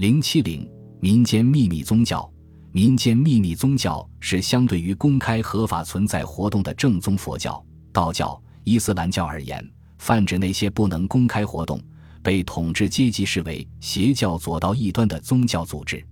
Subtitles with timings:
[0.00, 0.66] 零七零
[0.98, 2.26] 民间秘密宗教，
[2.72, 9.62] 民间秘密宗教是相对于公开合法存在活动的正宗佛教、道教、伊斯兰教而言，
[9.98, 11.78] 泛指那些不能公开活动、
[12.22, 16.02] 被统治阶级视为邪教左道异端的宗教组织。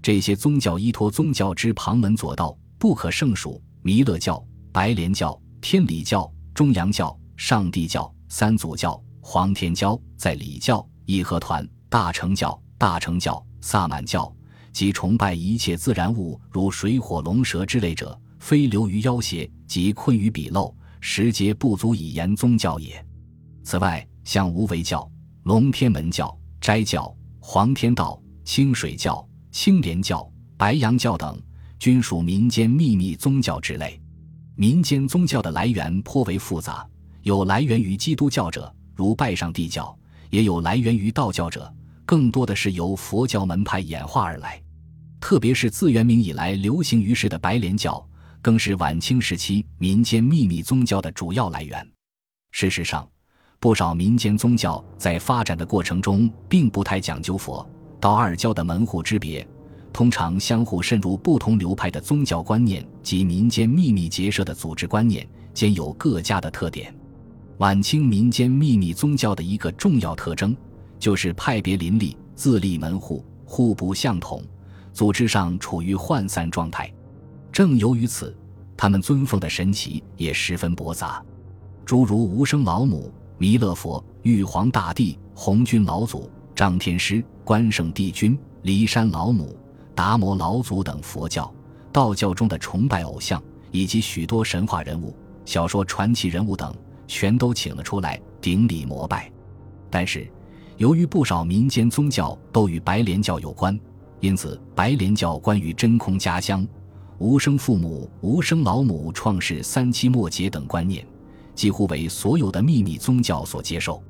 [0.00, 4.42] 这些宗教依托宗教之旁门左道，不可胜数：弥勒教、
[4.72, 14.34] 白莲教、天理教、中阳教、上帝教、三祖教、黄天教，在礼教、义和团、大乘教、大乘教、萨满教
[14.72, 23.04] 及崇拜一切自然物，如水火龙蛇之类者，非流于妖邪及困于鄙陋，实皆不足以言宗教也。
[23.62, 25.10] 此外，像无为教、
[25.44, 29.26] 龙天门教、斋教、黄天道、清水教。
[29.52, 31.40] 青莲教、白羊教等
[31.78, 33.98] 均属民间秘密宗教之类。
[34.54, 36.86] 民间宗教的来源颇为复杂，
[37.22, 39.96] 有来源于基督教者，如拜上帝教；
[40.28, 41.72] 也有来源于道教者，
[42.06, 44.62] 更多的是由佛教门派演化而来。
[45.20, 48.02] 特别是自元明以来流行于世的白莲教，
[48.40, 51.86] 更是晚清时期民间秘密宗教的主要来源。
[52.52, 53.06] 事实上，
[53.58, 57.68] 不少民间宗教在发展的过程中，并不太讲究佛。
[57.98, 59.46] 道二教的门户之别，
[59.92, 66.94] 通常相互渗入不同流派的宗教观念及民间秘密结社的组织观念，兼有各家的特点。
[67.58, 70.54] 晚清民间秘密宗教的一个重要特征，
[71.06, 74.42] 就是派别林立、自立门户、互不相统，
[74.92, 76.92] 组织上处于涣散状态。
[77.52, 78.36] 正由于此，
[78.76, 81.24] 他们尊奉的神祇也十分驳杂，
[81.84, 86.28] 诸如无生老母、弥勒佛、玉皇大帝、红军老祖。
[86.56, 89.56] 张天师、关圣帝君、骊山老母、
[89.94, 91.48] 达摩老祖等佛教、
[91.92, 96.74] 道教中的崇拜偶像，以及许多神话人物、小说传奇人物等，
[97.06, 99.30] 全都请了出来顶礼膜拜。
[99.88, 100.28] 但是，
[100.78, 103.78] 由于不少民间宗教都与白莲教有关，
[104.20, 106.66] 因此白莲教关于真空家乡、
[107.18, 111.06] 无生父母、无生老母创世三期末劫等观念，
[111.54, 114.02] 几乎为所有的秘密宗教所接受。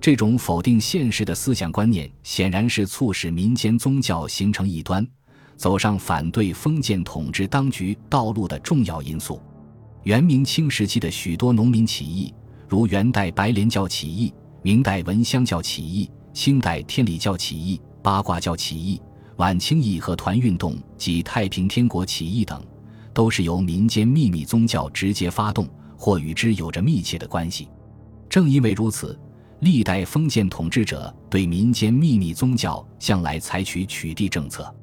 [0.00, 5.04] 这种否定现实的思想观念，显然是促使民间宗教形成异端、
[5.56, 9.40] 走上反对封建统治当局道路的重要因素。
[10.04, 12.32] 元明清时期的许多农民起义，
[12.68, 14.32] 如元代白莲教起义、
[14.64, 18.98] 明代文香教起义、清代天理教起义、八卦教起义、
[19.36, 22.64] 晚清义和团运动及太平天国起义等，
[23.12, 27.68] 都是由民间秘密宗教直接发动，或与之有着密切的关系。
[28.26, 29.20] 正因为如此。
[29.60, 34.74] 历代封建统治者对民间秘密宗教向来采取取缔政策。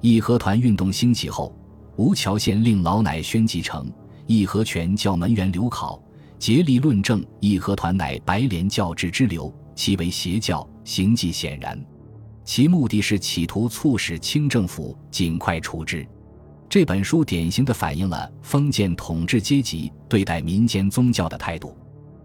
[0.00, 1.56] 义和团运动兴起后，
[1.96, 3.90] 吴桥县令老乃宣继承
[4.26, 6.00] 义和拳教门员刘考
[6.40, 11.78] 竭力论证义和团乃白莲教制之流，其为邪教，行迹显然。
[12.46, 16.04] 其目的是企图促使清政府尽快除之。
[16.66, 21.76] 这本书典型的反映了封建统治阶级对待民间宗教的态度。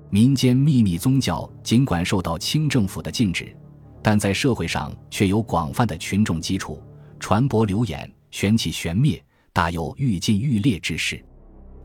[0.09, 3.53] 民间秘密宗教尽管受到清政府的禁止，
[4.01, 6.81] 但在社会上却有广泛的群众基础，
[7.19, 9.21] 传播流言，玄起玄灭，
[9.51, 11.21] 大有愈禁愈烈之势。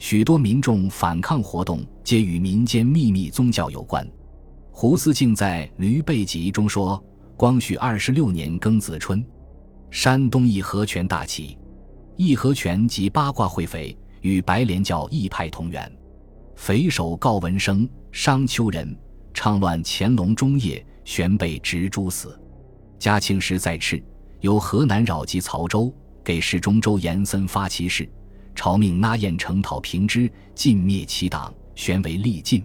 [0.01, 4.05] 许多民众反抗活动皆与民间秘密宗教有关。
[4.73, 7.01] 胡思敬在《驴背集》中说
[7.37, 9.23] ：“光绪二十六年庚子春，
[9.91, 11.59] 山东义和拳大起，
[12.17, 15.93] 义和拳及八卦会匪与白莲教一派同源。”
[16.57, 18.99] 匪首告文生、商丘人
[19.35, 22.41] 倡乱乾隆中叶，旋被执诛死。
[22.99, 24.03] 嘉庆时在赤，
[24.41, 25.95] 由河南扰及曹州，
[26.25, 28.11] 给事中州严森发其事，
[28.55, 32.63] 朝命纳彦成讨平之，尽灭其党，旋为力尽。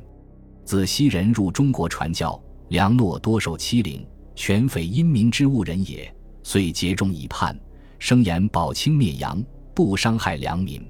[0.63, 6.13] 自西人入中国传教，梁诺多受欺凌，全匪因民之误人也，
[6.43, 7.57] 遂结众以叛，
[7.99, 10.85] 声言保清灭洋，不伤害良民。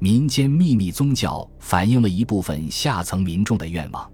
[0.00, 4.10] 民间秘密宗教反映了一部分下层民众的愿望。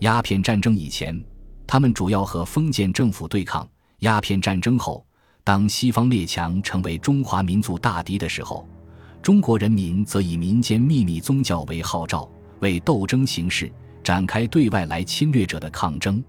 [0.00, 1.22] 鸦片战争以前，
[1.66, 3.64] 他们主要和封建政府对抗；
[3.98, 5.06] 鸦片战争后，
[5.44, 8.66] 当西方列强成为中华民族大敌的时候，
[9.22, 12.28] 中国人民则以民间秘密宗教为号召，
[12.60, 13.70] 为斗争形式
[14.02, 16.22] 展开对外来侵略者的抗争。